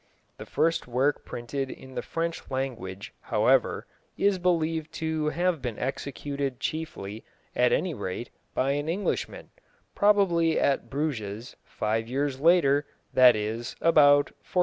The 0.39 0.47
first 0.47 0.87
work 0.87 1.25
printed 1.25 1.69
in 1.69 1.93
the 1.93 2.01
French 2.01 2.49
language, 2.49 3.13
however, 3.21 3.85
is 4.17 4.39
believed 4.39 4.91
to 4.93 5.27
have 5.29 5.61
been 5.61 5.77
executed, 5.77 6.59
chiefly, 6.59 7.23
at 7.55 7.71
any 7.71 7.93
rate, 7.93 8.31
by 8.55 8.71
an 8.71 8.89
Englishman, 8.89 9.51
probably 9.93 10.59
at 10.59 10.89
Bruges, 10.89 11.55
five 11.65 12.07
years 12.07 12.39
later, 12.39 12.87
that 13.13 13.35
is, 13.35 13.75
about 13.79 14.31
1476. 14.41 14.57